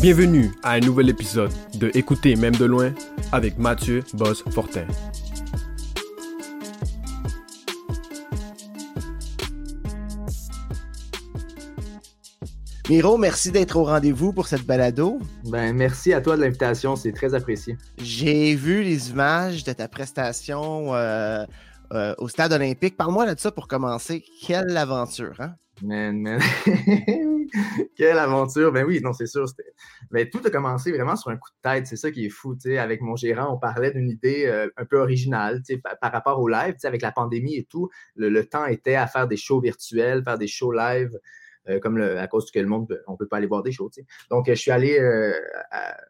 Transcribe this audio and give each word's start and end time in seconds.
Bienvenue 0.00 0.50
à 0.62 0.72
un 0.72 0.80
nouvel 0.80 1.10
épisode 1.10 1.52
de 1.74 1.90
Écouter 1.92 2.34
même 2.34 2.54
de 2.54 2.64
loin 2.64 2.94
avec 3.32 3.58
Mathieu 3.58 4.02
Boss 4.14 4.42
Fortin. 4.50 4.86
Miro, 12.88 13.18
merci 13.18 13.52
d'être 13.52 13.76
au 13.76 13.84
rendez-vous 13.84 14.32
pour 14.32 14.46
cette 14.46 14.64
balado. 14.64 15.18
Ben, 15.44 15.76
merci 15.76 16.14
à 16.14 16.22
toi 16.22 16.38
de 16.38 16.40
l'invitation, 16.40 16.96
c'est 16.96 17.12
très 17.12 17.34
apprécié. 17.34 17.76
J'ai 17.98 18.54
vu 18.54 18.82
les 18.82 19.10
images 19.10 19.64
de 19.64 19.72
ta 19.74 19.86
prestation 19.86 20.94
euh, 20.94 21.44
euh, 21.92 22.14
au 22.16 22.28
stade 22.28 22.54
olympique. 22.54 22.96
Parle-moi 22.96 23.34
de 23.34 23.38
ça 23.38 23.52
pour 23.52 23.68
commencer. 23.68 24.24
Quelle 24.40 24.74
aventure, 24.78 25.36
hein? 25.40 25.56
Man, 25.82 26.22
man. 26.22 26.40
Quelle 27.96 28.18
aventure! 28.18 28.72
Ben 28.72 28.84
oui, 28.84 29.00
non, 29.02 29.12
c'est 29.12 29.26
sûr. 29.26 29.46
Mais 30.10 30.24
ben, 30.24 30.30
tout 30.30 30.40
a 30.46 30.50
commencé 30.50 30.92
vraiment 30.92 31.16
sur 31.16 31.30
un 31.30 31.36
coup 31.36 31.50
de 31.50 31.70
tête. 31.70 31.86
C'est 31.86 31.96
ça 31.96 32.10
qui 32.10 32.26
est 32.26 32.30
fou. 32.30 32.56
Avec 32.78 33.00
mon 33.00 33.16
gérant, 33.16 33.54
on 33.54 33.58
parlait 33.58 33.90
d'une 33.90 34.08
idée 34.08 34.46
euh, 34.46 34.68
un 34.76 34.84
peu 34.84 34.98
originale 34.98 35.62
par, 35.82 35.98
par, 35.98 36.12
rapport 36.12 36.40
au 36.40 36.48
live. 36.48 36.74
Avec 36.84 37.02
la 37.02 37.12
pandémie 37.12 37.56
et 37.56 37.64
tout, 37.64 37.88
le, 38.16 38.44
temps 38.44 38.66
était 38.66 38.94
à 38.94 39.06
faire 39.06 39.28
des 39.28 39.36
shows 39.36 39.60
virtuels, 39.60 40.22
faire 40.24 40.38
des 40.38 40.48
shows 40.48 40.72
live. 40.72 41.10
Euh, 41.68 41.78
comme 41.78 42.00
à 42.00 42.26
cause 42.26 42.50
que 42.50 42.58
le 42.58 42.66
monde, 42.66 43.02
on 43.06 43.12
ne 43.12 43.16
peut 43.18 43.28
pas 43.28 43.36
aller 43.36 43.46
voir 43.46 43.62
des 43.62 43.70
shows. 43.70 43.90
Donc, 44.30 44.46
je 44.48 44.54
suis 44.54 44.70
allé, 44.70 44.98
euh, 44.98 45.32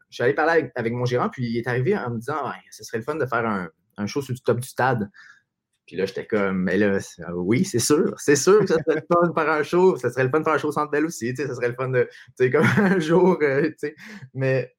je 0.09 0.15
suis 0.15 0.23
allé 0.23 0.33
parler 0.33 0.71
avec, 0.77 0.93
mon 0.93 1.05
gérant, 1.05 1.29
puis 1.29 1.45
il 1.45 1.59
est 1.59 1.67
arrivé 1.67 1.97
en 1.97 2.11
me 2.11 2.19
disant 2.19 2.53
ce 2.71 2.85
serait 2.85 2.99
le 2.99 3.05
fun 3.05 3.17
de 3.17 3.27
faire 3.27 3.45
un, 3.45 3.69
un 3.97 4.07
show 4.07 4.23
sur 4.23 4.33
le 4.33 4.39
top 4.39 4.61
du 4.61 4.69
stade. 4.69 5.11
Puis 5.91 5.97
là, 5.97 6.07
j'étais 6.07 6.25
comme, 6.25 6.63
mais 6.63 6.79
là, 6.79 7.01
oui, 7.35 7.65
c'est 7.65 7.81
sûr, 7.81 8.15
c'est 8.17 8.37
sûr 8.37 8.61
que 8.61 8.69
ça 8.69 8.77
serait 8.77 9.01
le 9.01 9.07
fun 9.13 9.27
de 9.27 9.33
faire 9.33 9.51
un 9.51 9.65
show. 9.65 9.97
Ça 9.97 10.09
serait 10.09 10.23
le 10.23 10.31
fun 10.31 10.39
de 10.39 10.45
faire 10.45 10.53
un 10.53 10.59
show 10.59 10.69
au 10.69 10.73
Centre 10.73 10.97
aussi, 11.05 11.35
tu 11.35 11.43
sais, 11.43 11.49
ça 11.49 11.55
serait 11.57 11.71
le 11.71 11.75
fun 11.75 11.89
de, 11.89 12.05
tu 12.05 12.45
sais, 12.45 12.51
comme 12.53 12.65
un 12.77 13.01
jour, 13.01 13.37
euh, 13.43 13.63
tu 13.71 13.75
sais. 13.79 13.97
Mais 14.33 14.73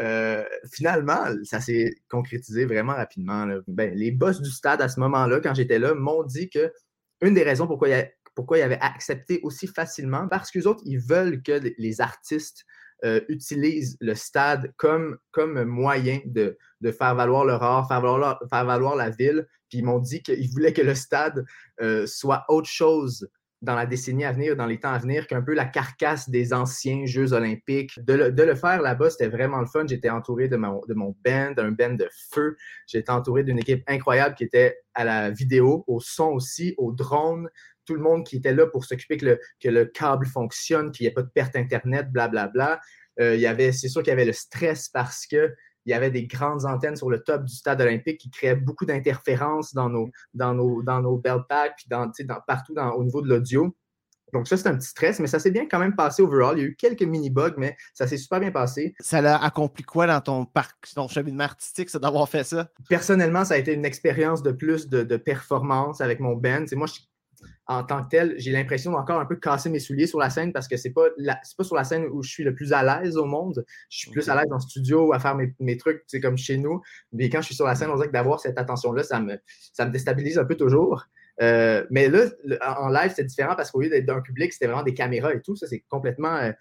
euh, 0.00 0.42
finalement, 0.72 1.22
ça 1.42 1.60
s'est 1.60 1.94
concrétisé 2.08 2.64
vraiment 2.64 2.94
rapidement. 2.94 3.46
Ben, 3.68 3.92
les 3.94 4.10
boss 4.10 4.40
du 4.40 4.50
stade 4.50 4.80
à 4.80 4.88
ce 4.88 4.98
moment-là, 5.00 5.40
quand 5.40 5.52
j'étais 5.52 5.78
là, 5.78 5.92
m'ont 5.92 6.22
dit 6.22 6.48
que 6.48 6.72
une 7.20 7.34
des 7.34 7.42
raisons 7.42 7.66
pourquoi 7.66 7.88
pourquoi 8.34 8.56
ils 8.56 8.62
avaient 8.62 8.80
accepté 8.80 9.40
aussi 9.42 9.66
facilement, 9.66 10.28
parce 10.28 10.50
qu'eux 10.50 10.66
autres, 10.66 10.82
ils 10.86 10.98
veulent 10.98 11.42
que 11.42 11.60
les 11.76 12.00
artistes 12.00 12.64
euh, 13.04 13.20
utilisent 13.28 13.98
le 14.00 14.14
stade 14.14 14.72
comme, 14.78 15.18
comme 15.30 15.62
moyen 15.64 16.20
de, 16.24 16.56
de 16.80 16.90
faire 16.90 17.14
valoir 17.14 17.44
leur 17.44 17.62
art, 17.62 17.86
faire 17.86 18.00
valoir, 18.00 18.40
faire 18.48 18.64
valoir 18.64 18.96
la 18.96 19.10
ville. 19.10 19.46
Ils 19.74 19.84
m'ont 19.84 19.98
dit 19.98 20.22
qu'ils 20.22 20.50
voulaient 20.50 20.72
que 20.72 20.82
le 20.82 20.94
stade 20.94 21.44
euh, 21.80 22.06
soit 22.06 22.44
autre 22.48 22.68
chose 22.68 23.28
dans 23.62 23.74
la 23.74 23.86
décennie 23.86 24.24
à 24.24 24.32
venir, 24.32 24.56
dans 24.56 24.66
les 24.66 24.78
temps 24.78 24.92
à 24.92 24.98
venir, 24.98 25.26
qu'un 25.26 25.40
peu 25.40 25.54
la 25.54 25.64
carcasse 25.64 26.28
des 26.28 26.52
anciens 26.52 27.06
Jeux 27.06 27.32
olympiques. 27.32 27.98
De 28.04 28.14
le, 28.14 28.54
faire 28.54 28.82
là-bas, 28.82 29.10
c'était 29.10 29.28
vraiment 29.28 29.60
le 29.60 29.66
fun. 29.66 29.86
J'étais 29.88 30.10
entouré 30.10 30.48
de 30.48 30.56
mon, 30.56 30.82
de 30.86 30.94
mon 30.94 31.16
band, 31.24 31.54
un 31.56 31.70
band 31.70 31.94
de 31.94 32.08
feu. 32.32 32.56
J'étais 32.86 33.10
entouré 33.10 33.42
d'une 33.42 33.58
équipe 33.58 33.82
incroyable 33.86 34.34
qui 34.34 34.44
était 34.44 34.78
à 34.92 35.04
la 35.04 35.30
vidéo, 35.30 35.84
au 35.86 35.98
son 36.00 36.28
aussi, 36.32 36.74
au 36.76 36.92
drone, 36.92 37.48
tout 37.86 37.94
le 37.94 38.00
monde 38.00 38.24
qui 38.24 38.36
était 38.36 38.52
là 38.52 38.66
pour 38.66 38.84
s'occuper 38.84 39.16
que 39.16 39.26
le, 39.26 39.40
que 39.60 39.68
le 39.68 39.86
câble 39.86 40.26
fonctionne, 40.26 40.92
qu'il 40.92 41.04
n'y 41.04 41.08
ait 41.08 41.14
pas 41.14 41.22
de 41.22 41.30
perte 41.34 41.56
Internet, 41.56 42.10
blablabla. 42.12 42.50
Bla, 42.50 42.66
bla. 42.76 42.80
Euh, 43.20 43.34
il 43.36 43.40
y 43.40 43.46
avait, 43.46 43.72
c'est 43.72 43.88
sûr 43.88 44.02
qu'il 44.02 44.10
y 44.10 44.12
avait 44.12 44.24
le 44.24 44.32
stress 44.32 44.88
parce 44.88 45.26
que 45.26 45.54
il 45.86 45.90
y 45.90 45.94
avait 45.94 46.10
des 46.10 46.26
grandes 46.26 46.64
antennes 46.64 46.96
sur 46.96 47.10
le 47.10 47.22
top 47.22 47.44
du 47.44 47.54
stade 47.54 47.80
olympique 47.80 48.18
qui 48.18 48.30
créaient 48.30 48.56
beaucoup 48.56 48.86
d'interférences 48.86 49.74
dans 49.74 49.88
nos, 49.88 50.10
dans 50.32 50.54
nos, 50.54 50.82
dans 50.82 51.00
nos 51.00 51.16
belt 51.16 51.42
packs, 51.48 51.74
puis 51.76 51.86
dans, 51.88 52.10
dans, 52.24 52.40
partout 52.46 52.74
dans, 52.74 52.90
au 52.92 53.04
niveau 53.04 53.22
de 53.22 53.28
l'audio. 53.28 53.74
Donc 54.32 54.48
ça, 54.48 54.56
c'est 54.56 54.66
un 54.66 54.76
petit 54.76 54.88
stress, 54.88 55.20
mais 55.20 55.28
ça 55.28 55.38
s'est 55.38 55.52
bien 55.52 55.66
quand 55.70 55.78
même 55.78 55.94
passé 55.94 56.20
overall. 56.20 56.58
Il 56.58 56.62
y 56.62 56.64
a 56.64 56.68
eu 56.68 56.74
quelques 56.74 57.02
mini-bugs, 57.02 57.54
mais 57.56 57.76
ça 57.92 58.08
s'est 58.08 58.16
super 58.16 58.40
bien 58.40 58.50
passé. 58.50 58.94
Ça 58.98 59.20
l'a 59.20 59.40
accompli 59.40 59.84
quoi 59.84 60.08
dans 60.08 60.20
ton 60.20 60.44
parc, 60.44 60.92
ton 60.92 61.06
cheminement 61.06 61.44
artistique, 61.44 61.88
ça 61.88 62.00
d'avoir 62.00 62.28
fait 62.28 62.42
ça? 62.42 62.68
Personnellement, 62.88 63.44
ça 63.44 63.54
a 63.54 63.58
été 63.58 63.72
une 63.72 63.84
expérience 63.84 64.42
de 64.42 64.50
plus 64.50 64.88
de, 64.88 65.04
de 65.04 65.16
performance 65.16 66.00
avec 66.00 66.18
mon 66.18 66.34
band. 66.34 66.64
Moi, 66.72 66.88
je 66.88 66.94
en 67.66 67.82
tant 67.82 68.04
que 68.04 68.10
tel, 68.10 68.34
j'ai 68.36 68.52
l'impression 68.52 68.92
d'encore 68.92 69.20
un 69.20 69.26
peu 69.26 69.36
casser 69.36 69.70
mes 69.70 69.78
souliers 69.78 70.06
sur 70.06 70.18
la 70.18 70.30
scène 70.30 70.52
parce 70.52 70.68
que 70.68 70.76
c'est 70.76 70.90
pas 70.90 71.08
pas 71.16 71.64
sur 71.64 71.76
la 71.76 71.84
scène 71.84 72.04
où 72.12 72.22
je 72.22 72.30
suis 72.30 72.44
le 72.44 72.54
plus 72.54 72.72
à 72.72 72.82
l'aise 72.82 73.16
au 73.16 73.24
monde. 73.24 73.64
Je 73.88 73.98
suis 73.98 74.10
plus 74.10 74.28
à 74.28 74.34
l'aise 74.34 74.52
en 74.52 74.58
studio 74.58 75.12
à 75.12 75.18
faire 75.18 75.34
mes, 75.34 75.54
mes 75.60 75.76
trucs, 75.76 76.02
c'est 76.06 76.20
comme 76.20 76.36
chez 76.36 76.58
nous. 76.58 76.82
Mais 77.12 77.28
quand 77.30 77.40
je 77.40 77.46
suis 77.46 77.54
sur 77.54 77.66
la 77.66 77.74
scène, 77.74 77.90
on 77.90 77.96
dirait 77.96 78.08
que 78.08 78.12
d'avoir 78.12 78.40
cette 78.40 78.58
attention-là, 78.58 79.02
ça 79.02 79.20
me, 79.20 79.38
ça 79.72 79.86
me 79.86 79.90
déstabilise 79.90 80.38
un 80.38 80.44
peu 80.44 80.56
toujours. 80.56 81.06
Euh, 81.42 81.84
mais 81.90 82.08
là, 82.08 82.26
en 82.78 82.88
live, 82.88 83.12
c'est 83.14 83.24
différent 83.24 83.56
parce 83.56 83.70
qu'au 83.70 83.80
lieu 83.80 83.88
d'être 83.88 84.06
d'un 84.06 84.20
public, 84.20 84.52
c'était 84.52 84.66
vraiment 84.66 84.82
des 84.82 84.94
caméras 84.94 85.32
et 85.34 85.40
tout. 85.40 85.56
Ça, 85.56 85.66
c'est 85.66 85.80
complètement. 85.88 86.36
Euh, 86.36 86.52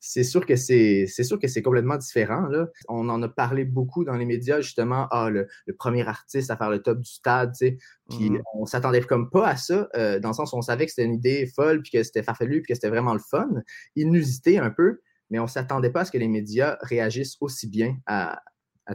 c'est 0.00 0.24
sûr 0.24 0.44
que 0.46 0.56
c'est 0.56 1.06
sûr 1.06 1.38
que 1.38 1.48
c'est 1.48 1.62
complètement 1.62 1.96
différent. 1.96 2.46
Là. 2.48 2.68
On 2.88 3.08
en 3.08 3.22
a 3.22 3.28
parlé 3.28 3.64
beaucoup 3.64 4.04
dans 4.04 4.16
les 4.16 4.24
médias, 4.24 4.60
justement, 4.60 5.08
ah, 5.10 5.30
le, 5.30 5.48
premier 5.78 6.06
artiste 6.06 6.50
à 6.50 6.56
faire 6.56 6.70
le 6.70 6.80
top 6.82 7.00
du 7.00 7.10
stade, 7.10 7.52
tu 7.52 7.66
sais. 7.66 7.78
Puis 8.10 8.30
mm-hmm. 8.30 8.42
on 8.54 8.66
s'attendait 8.66 9.02
comme 9.02 9.30
pas 9.30 9.48
à 9.48 9.56
ça, 9.56 9.88
euh, 9.96 10.18
dans 10.20 10.28
le 10.28 10.34
sens 10.34 10.52
où 10.52 10.56
on 10.56 10.62
savait 10.62 10.86
que 10.86 10.92
c'était 10.92 11.06
une 11.06 11.14
idée 11.14 11.46
folle, 11.46 11.82
puis 11.82 11.90
que 11.90 12.02
c'était 12.02 12.22
farfelu, 12.22 12.62
puis 12.62 12.72
que 12.72 12.74
c'était 12.74 12.90
vraiment 12.90 13.14
le 13.14 13.20
fun, 13.20 13.48
inusité 13.96 14.58
un 14.58 14.70
peu, 14.70 15.00
mais 15.30 15.38
on 15.38 15.46
s'attendait 15.46 15.90
pas 15.90 16.00
à 16.00 16.04
ce 16.04 16.12
que 16.12 16.18
les 16.18 16.28
médias 16.28 16.78
réagissent 16.82 17.36
aussi 17.40 17.68
bien 17.68 17.96
à, 18.06 18.40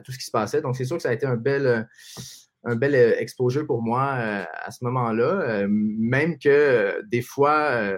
tout 0.03 0.11
ce 0.11 0.17
qui 0.17 0.25
se 0.25 0.31
passait. 0.31 0.61
Donc 0.61 0.77
c'est 0.77 0.85
sûr 0.85 0.95
que 0.95 1.03
ça 1.03 1.09
a 1.09 1.13
été 1.13 1.25
un 1.25 1.35
bel 1.35 1.87
un 2.63 2.75
bel 2.75 2.93
euh, 2.93 3.15
exposure 3.17 3.65
pour 3.65 3.81
moi 3.81 4.13
euh, 4.17 4.43
à 4.53 4.69
ce 4.69 4.83
moment-là, 4.85 5.65
même 5.67 6.37
que 6.37 7.01
des 7.09 7.23
fois 7.23 7.91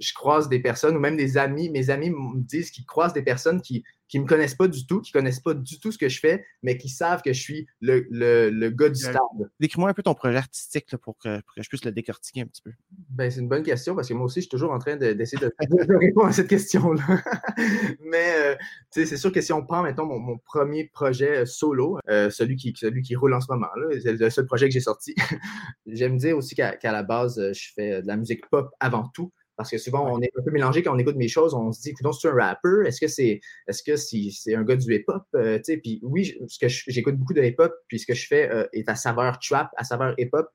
je 0.00 0.12
croise 0.14 0.48
des 0.48 0.60
personnes 0.60 0.96
ou 0.96 1.00
même 1.00 1.16
des 1.16 1.38
amis, 1.38 1.70
mes 1.70 1.90
amis 1.90 2.10
me 2.10 2.40
disent 2.40 2.70
qu'ils 2.70 2.86
croisent 2.86 3.14
des 3.14 3.22
personnes 3.22 3.60
qui 3.60 3.84
ne 4.14 4.22
me 4.22 4.26
connaissent 4.26 4.54
pas 4.54 4.68
du 4.68 4.86
tout, 4.86 5.00
qui 5.00 5.10
ne 5.14 5.20
connaissent 5.20 5.40
pas 5.40 5.54
du 5.54 5.78
tout 5.78 5.92
ce 5.92 5.98
que 5.98 6.08
je 6.08 6.18
fais, 6.18 6.44
mais 6.62 6.78
qui 6.78 6.88
savent 6.88 7.20
que 7.22 7.32
je 7.32 7.40
suis 7.40 7.66
le, 7.80 8.06
le, 8.10 8.70
gars 8.70 8.88
du 8.88 9.00
stade. 9.00 9.18
Décris-moi 9.60 9.90
un 9.90 9.94
peu 9.94 10.02
ton 10.02 10.14
projet 10.14 10.38
artistique 10.38 10.96
pour, 10.96 11.18
que, 11.18 11.40
je 11.56 11.68
puisse 11.68 11.84
le 11.84 11.92
décortiquer 11.92 12.42
un 12.42 12.46
petit 12.46 12.62
peu. 12.62 12.72
Ben, 13.10 13.30
c'est 13.30 13.40
une 13.40 13.48
bonne 13.48 13.62
question 13.62 13.94
parce 13.94 14.08
que 14.08 14.14
moi 14.14 14.26
aussi, 14.26 14.36
je 14.36 14.42
suis 14.42 14.48
toujours 14.48 14.72
en 14.72 14.78
train 14.78 14.96
d'essayer 14.96 15.38
de, 15.38 15.52
répondre 15.98 16.28
à 16.28 16.32
cette 16.32 16.48
question-là. 16.48 17.22
mais 18.00 18.34
euh, 18.36 18.56
c'est 18.90 19.16
sûr 19.16 19.32
que 19.32 19.40
si 19.40 19.52
on 19.52 19.64
prend, 19.64 19.82
maintenant 19.82 20.06
mon, 20.06 20.38
premier 20.38 20.84
projet 20.86 21.40
euh, 21.40 21.46
solo, 21.46 21.98
euh, 22.08 22.30
celui, 22.30 22.56
qui, 22.56 22.72
celui 22.76 23.02
qui 23.02 23.14
roule 23.14 23.34
en 23.34 23.40
ce 23.40 23.50
moment, 23.50 23.68
c'est 24.02 24.12
le 24.12 24.30
seul 24.30 24.46
projet 24.46 24.68
que 24.68 24.72
j'ai 24.72 24.80
sorti, 24.80 25.14
j'aime 25.86 26.16
dire 26.16 26.36
aussi 26.36 26.54
qu'à 26.54 26.78
la 26.84 27.02
base, 27.02 27.52
je 27.52 27.72
fais 27.74 28.00
de 28.02 28.06
la 28.06 28.16
musique 28.16 28.48
pop 28.48 28.70
avant 28.80 29.08
tout. 29.08 29.32
Parce 29.58 29.70
que 29.72 29.76
souvent, 29.76 30.08
on 30.10 30.20
est 30.22 30.30
un 30.38 30.42
peu 30.42 30.52
mélangé 30.52 30.84
quand 30.84 30.94
on 30.94 30.98
écoute 30.98 31.16
mes 31.16 31.26
choses. 31.26 31.52
On 31.52 31.72
se 31.72 31.82
dit, 31.82 31.90
écoute, 31.90 32.06
c'est 32.14 32.28
un 32.28 32.32
rapper? 32.32 32.86
Est-ce 32.86 33.00
que 33.00 33.08
c'est 33.08 33.40
est-ce 33.66 33.82
que 33.82 33.96
c'est 33.96 34.54
un 34.54 34.62
gars 34.62 34.76
du 34.76 34.94
hip-hop? 34.94 35.24
Euh, 35.34 35.58
puis 35.82 35.98
oui, 36.04 36.38
ce 36.46 36.60
que 36.60 36.68
j'écoute 36.68 37.16
beaucoup 37.16 37.34
de 37.34 37.42
hip-hop, 37.42 37.74
puis 37.88 37.98
ce 37.98 38.06
que 38.06 38.14
je 38.14 38.24
fais 38.26 38.48
euh, 38.48 38.68
est 38.72 38.88
à 38.88 38.94
saveur 38.94 39.36
trap, 39.40 39.70
à 39.76 39.82
saveur 39.82 40.14
hip-hop. 40.16 40.48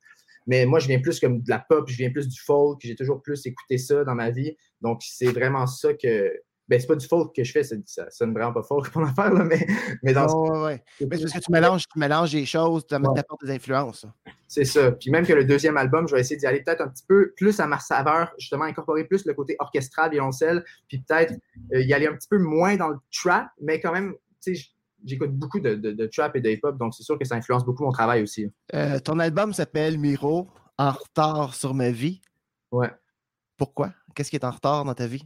Mais 0.47 0.66
moi, 0.66 0.80
je 0.80 0.88
viens 0.88 1.02
plus 1.02 1.19
comme 1.19 1.41
de 1.41 1.50
la 1.50 1.59
pop, 1.59 1.88
je 1.90 1.97
viens 1.97 2.12
plus 2.12 2.30
du 2.30 2.40
folk, 2.40 2.80
j'ai 2.81 2.96
toujours 2.96 3.22
plus 3.22 3.46
écouté 3.46 3.78
ça 3.78 4.06
dans 4.06 4.16
ma 4.16 4.31
vie. 4.31 4.56
Donc, 4.81 5.02
c'est 5.03 5.31
vraiment 5.31 5.68
ça 5.68 5.94
que, 5.94 6.34
ben, 6.68 6.79
c'est 6.79 6.88
pas 6.88 6.96
du 6.96 7.07
folk 7.07 7.35
que 7.35 7.44
je 7.44 7.51
fais, 7.51 7.63
ça, 7.63 7.75
ça 7.85 8.09
sonne 8.09 8.34
vraiment 8.34 8.53
pas 8.53 8.63
folk 8.63 8.90
pour 8.91 9.03
affaire, 9.03 9.34
là, 9.34 9.44
mais, 9.44 9.66
mais 10.01 10.13
dans 10.13 10.28
oh, 10.28 10.66
ouais, 10.66 10.84
Mais 11.01 11.18
c'est 11.18 11.24
parce 11.24 11.34
que 11.34 11.40
tu 11.40 11.51
mélanges, 11.51 11.88
tu 11.88 12.00
mélanges 12.00 12.31
des 12.31 12.46
choses, 12.46 12.85
tu 12.88 12.96
apportes 12.96 13.44
des 13.44 13.51
influences. 13.51 14.06
C'est 14.47 14.66
ça. 14.66 14.91
Puis 14.91 15.12
même 15.12 15.25
que 15.25 15.34
le 15.34 15.46
deuxième 15.46 15.78
album, 15.78 16.07
je 16.07 16.16
vais 16.16 16.22
essayer 16.22 16.38
d'y 16.38 16.46
aller 16.46 16.62
peut-être 16.62 16.81
un 16.81 16.88
petit 16.88 17.03
peu 17.07 17.34
plus 17.35 17.59
à 17.59 17.68
ma 17.68 17.79
saveur, 17.79 18.31
justement, 18.38 18.66
incorporer 18.66 19.03
plus 19.03 19.25
le 19.25 19.34
côté 19.34 19.56
orchestral, 19.59 20.12
violoncelle, 20.12 20.63
puis 20.88 21.00
peut-être 21.00 21.34
euh, 21.73 21.81
y 21.81 21.94
aller 21.94 22.07
un 22.07 22.16
petit 22.16 22.29
peu 22.29 22.38
moins 22.38 22.75
dans 22.78 22.90
le 22.90 22.97
trap, 23.12 23.47
mais 23.62 23.79
quand 23.79 23.91
même, 23.91 24.13
tu 24.41 24.56
sais, 24.56 24.69
j'écoute 25.03 25.31
beaucoup 25.31 25.59
de, 25.59 25.75
de, 25.75 26.06
trap 26.07 26.35
et 26.35 26.41
de 26.41 26.50
hip-hop, 26.50 26.78
donc 26.78 26.94
c'est 26.94 27.03
sûr 27.03 27.19
que 27.19 27.25
ça 27.25 27.35
influence 27.35 27.66
beaucoup 27.66 27.84
mon 27.84 27.91
travail 27.91 28.23
aussi. 28.23 28.50
Euh, 28.73 29.00
ton 29.00 29.19
album 29.19 29.53
s'appelle 29.53 29.97
Miro, 29.97 30.47
En 30.78 30.91
retard 30.91 31.56
sur 31.56 31.73
ma 31.73 31.91
vie. 31.91 32.22
Ouais. 32.72 32.90
Pourquoi? 33.58 33.93
Qu'est-ce 34.16 34.29
qui 34.29 34.35
est 34.35 34.46
en 34.46 34.52
retard 34.52 34.85
dans 34.85 34.93
ta 34.93 35.08
vie? 35.08 35.23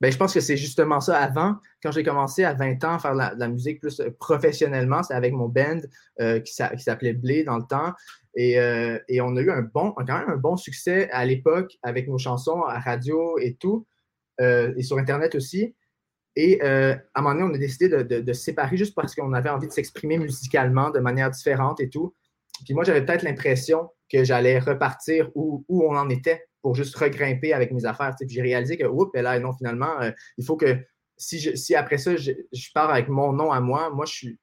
Ben, 0.00 0.12
je 0.12 0.16
pense 0.16 0.32
que 0.32 0.40
c'est 0.40 0.56
justement 0.56 1.00
ça. 1.00 1.18
Avant, 1.18 1.56
quand 1.82 1.90
j'ai 1.90 2.04
commencé 2.04 2.44
à 2.44 2.54
20 2.54 2.84
ans 2.84 2.94
à 2.94 2.98
faire 2.98 3.14
la, 3.14 3.34
la 3.34 3.48
musique 3.48 3.80
plus 3.80 3.98
euh, 4.00 4.10
professionnellement, 4.18 5.02
c'est 5.02 5.14
avec 5.14 5.32
mon 5.32 5.48
band 5.48 5.80
euh, 6.20 6.38
qui 6.40 6.54
s'appelait 6.54 7.14
Blé 7.14 7.42
dans 7.42 7.56
le 7.56 7.64
temps. 7.64 7.92
Et, 8.34 8.60
euh, 8.60 8.98
et, 9.08 9.20
on 9.20 9.36
a 9.36 9.40
eu 9.40 9.50
un 9.50 9.62
bon, 9.62 9.92
quand 9.92 10.04
même 10.18 10.30
un 10.30 10.36
bon 10.36 10.56
succès 10.56 11.10
à 11.10 11.24
l'époque 11.24 11.76
avec 11.82 12.06
nos 12.06 12.18
chansons 12.18 12.62
à 12.62 12.78
radio 12.78 13.38
et 13.38 13.54
tout, 13.54 13.86
et 14.40 14.82
sur 14.84 14.98
Internet 14.98 15.34
aussi. 15.34 15.74
Et 16.36 16.62
à 16.62 17.00
un 17.16 17.22
moment 17.22 17.34
donné, 17.34 17.50
on 17.50 17.54
a 17.54 17.58
décidé 17.58 17.88
de, 17.88 18.02
de, 18.02 18.20
de 18.20 18.32
se 18.32 18.40
séparer 18.40 18.76
juste 18.76 18.94
parce 18.94 19.16
qu'on 19.16 19.32
avait 19.32 19.48
envie 19.48 19.66
de 19.66 19.72
s'exprimer 19.72 20.18
musicalement 20.18 20.90
de 20.90 21.00
manière 21.00 21.32
différente 21.32 21.80
et 21.80 21.88
tout. 21.90 22.14
Puis 22.64 22.74
moi, 22.74 22.84
j'avais 22.84 23.04
peut-être 23.04 23.24
l'impression 23.24 23.90
que 24.08 24.22
j'allais 24.22 24.60
repartir 24.60 25.32
où 25.34 25.64
on 25.68 25.96
en 25.96 26.08
était 26.08 26.47
pour 26.62 26.74
juste 26.74 26.96
regrimper 26.96 27.52
avec 27.52 27.72
mes 27.72 27.84
affaires. 27.84 28.14
Puis 28.18 28.28
j'ai 28.28 28.42
réalisé 28.42 28.76
que, 28.76 28.84
oups, 28.84 29.10
là, 29.14 29.38
non, 29.38 29.52
finalement, 29.52 30.00
euh, 30.00 30.10
il 30.36 30.44
faut 30.44 30.56
que 30.56 30.78
si, 31.16 31.38
je, 31.40 31.54
si 31.56 31.74
après 31.74 31.98
ça, 31.98 32.16
je, 32.16 32.32
pars 32.74 32.90
avec 32.90 33.08
mon 33.08 33.32
nom 33.32 33.50
à 33.50 33.60
moi, 33.60 33.90
moi, 33.90 34.06
je 34.06 34.12
suis, 34.12 34.38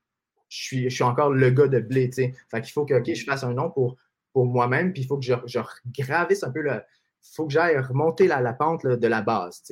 je 0.50 0.64
suis, 0.64 0.84
je 0.90 0.96
suis 0.96 1.04
encore 1.04 1.32
le 1.32 1.50
gars 1.50 1.68
de 1.68 1.80
blé. 1.80 2.10
Fait 2.12 2.62
qu'il 2.62 2.72
faut 2.72 2.86
que, 2.86 3.02
je 3.04 3.24
fasse 3.24 3.44
un 3.44 3.54
nom 3.54 3.72
pour, 3.72 3.96
pour 4.34 4.46
moi-même, 4.46 4.94
puis 4.94 5.04
il 5.04 5.08
faut 5.08 5.18
que 5.18 5.26
je, 5.26 5.34
je 5.46 5.60
gravisse 5.98 6.44
un 6.44 6.52
peu 6.52 6.62
le. 6.62 6.82
Il 7.28 7.36
faut 7.36 7.48
que 7.48 7.54
j'aille 7.54 7.78
remonter 7.80 8.28
la, 8.28 8.40
la 8.40 8.54
pente 8.54 8.86
de 8.86 9.08
la 9.08 9.22
base. 9.22 9.64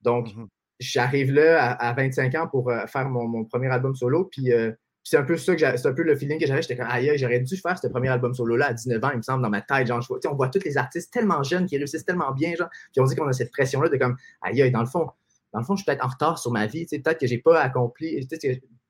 Donc, 0.00 0.28
mm-hmm. 0.28 0.46
j'arrive 0.80 1.32
là 1.32 1.72
à, 1.72 1.92
25 1.92 2.34
ans 2.36 2.48
pour 2.48 2.70
euh, 2.70 2.86
faire 2.86 3.08
mon, 3.10 3.44
premier 3.44 3.68
album 3.68 3.94
solo. 3.94 4.24
Puis, 4.24 4.50
c'est 5.08 5.18
un 5.18 5.22
peu 5.22 5.36
ça 5.36 5.54
que 5.54 5.60
c'est 5.60 5.86
un 5.86 5.92
peu 5.92 6.02
le 6.02 6.16
feeling 6.16 6.40
que 6.40 6.46
j'avais. 6.46 6.62
J'étais 6.62 6.76
comme, 6.76 6.88
aïe, 6.90 7.12
j'aurais 7.16 7.38
dû 7.38 7.56
faire 7.56 7.78
ce 7.78 7.86
premier 7.86 8.08
album 8.08 8.34
solo-là 8.34 8.66
à 8.66 8.72
19 8.72 9.04
ans, 9.04 9.10
il 9.12 9.18
me 9.18 9.22
semble, 9.22 9.40
dans 9.40 9.50
ma 9.50 9.60
tête. 9.60 9.86
Genre, 9.86 10.04
on 10.28 10.34
voit 10.34 10.48
tous 10.48 10.64
les 10.64 10.76
artistes 10.76 11.12
tellement 11.12 11.44
jeunes 11.44 11.66
qui 11.66 11.78
réussissent 11.78 12.04
tellement 12.04 12.32
bien, 12.32 12.56
genre, 12.56 12.68
puis 12.90 13.00
on 13.00 13.04
dit 13.04 13.14
qu'on 13.14 13.28
a 13.28 13.32
cette 13.32 13.52
pression-là 13.52 13.88
de 13.88 13.96
comme, 13.98 14.16
aïe, 14.42 14.68
dans 14.72 14.80
le 14.80 14.86
fond, 14.86 15.08
dans 15.52 15.60
le 15.60 15.64
fond, 15.64 15.76
je 15.76 15.82
suis 15.82 15.86
peut-être 15.86 16.04
en 16.04 16.08
retard 16.08 16.40
sur 16.40 16.50
ma 16.50 16.66
vie. 16.66 16.86
Peut-être 16.86 17.20
que 17.20 17.26
j'ai 17.28 17.38
pas 17.38 17.60
accompli. 17.60 18.20
Hmm. 18.20 18.28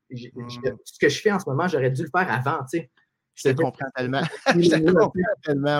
ce 0.09 0.99
que 0.99 1.09
je 1.09 1.21
fais 1.21 1.31
en 1.31 1.39
ce 1.39 1.47
moment, 1.47 1.67
j'aurais 1.67 1.91
dû 1.91 2.01
le 2.01 2.09
faire 2.09 2.31
avant. 2.31 2.65
Je 3.35 3.49
te 3.49 3.61
comprends 3.61 3.85
tellement. 3.95 4.23
je 4.47 4.67
te 4.67 4.91
comprends 4.91 5.11
tellement. 5.43 5.79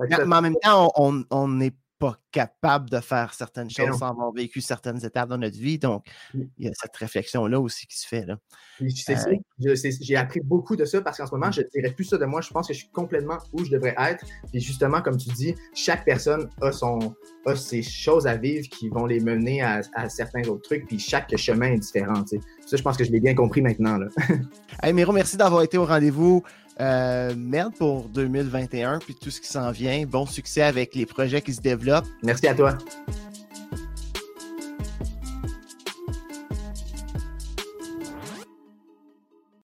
Mais 0.00 0.34
en 0.34 0.40
même 0.40 0.56
temps, 0.62 0.90
on 0.96 1.48
n'est 1.48 1.74
pas 1.98 2.18
capable 2.34 2.90
de 2.90 2.98
faire 2.98 3.32
certaines 3.32 3.70
choses 3.70 3.96
sans 3.96 4.10
avoir 4.10 4.32
vécu 4.32 4.60
certaines 4.60 5.04
étapes 5.04 5.28
dans 5.28 5.38
notre 5.38 5.56
vie. 5.56 5.78
Donc, 5.78 6.04
il 6.34 6.48
y 6.58 6.68
a 6.68 6.72
cette 6.74 6.96
réflexion-là 6.96 7.60
aussi 7.60 7.86
qui 7.86 7.96
se 7.96 8.08
fait. 8.08 8.26
Là. 8.26 8.38
Euh, 8.82 9.76
j'ai 10.00 10.16
appris 10.16 10.40
beaucoup 10.40 10.74
de 10.74 10.84
ça 10.84 11.00
parce 11.00 11.18
qu'en 11.18 11.26
ce 11.26 11.30
moment, 11.32 11.52
je 11.52 11.60
ne 11.60 11.66
dirais 11.68 11.94
plus 11.94 12.06
ça 12.06 12.18
de 12.18 12.24
moi. 12.24 12.40
Je 12.40 12.50
pense 12.50 12.66
que 12.66 12.74
je 12.74 12.80
suis 12.80 12.88
complètement 12.88 13.38
où 13.52 13.64
je 13.64 13.70
devrais 13.70 13.94
être. 13.96 14.26
Puis 14.50 14.60
justement, 14.60 15.00
comme 15.00 15.16
tu 15.16 15.28
dis, 15.30 15.54
chaque 15.74 16.04
personne 16.04 16.50
a, 16.60 16.72
son, 16.72 17.14
a 17.46 17.54
ses 17.54 17.82
choses 17.82 18.26
à 18.26 18.36
vivre 18.36 18.68
qui 18.68 18.88
vont 18.88 19.06
les 19.06 19.20
mener 19.20 19.62
à, 19.62 19.82
certains 20.08 20.42
autres 20.48 20.62
trucs. 20.62 20.88
Puis 20.88 20.98
chaque 20.98 21.34
chemin 21.36 21.74
est 21.74 21.78
différent. 21.78 22.24
Ça, 22.66 22.76
je 22.76 22.82
pense 22.82 22.96
que 22.96 23.04
je 23.04 23.12
l'ai 23.12 23.20
bien 23.20 23.36
compris 23.36 23.62
maintenant. 23.62 23.96
Là. 23.96 24.08
hey, 24.82 24.92
Miro, 24.92 25.12
merci 25.12 25.36
d'avoir 25.36 25.62
été 25.62 25.78
au 25.78 25.84
rendez-vous. 25.84 26.42
Euh, 26.80 27.32
merde 27.36 27.72
pour 27.78 28.08
2021 28.08 28.98
puis 28.98 29.14
tout 29.14 29.30
ce 29.30 29.40
qui 29.40 29.46
s'en 29.46 29.70
vient. 29.70 30.04
Bon 30.06 30.26
succès 30.26 30.62
avec 30.62 30.94
les 30.94 31.06
projets 31.06 31.40
qui 31.40 31.54
se 31.54 31.60
développent. 31.60 32.08
Merci 32.24 32.48
à 32.48 32.54
toi. 32.54 32.78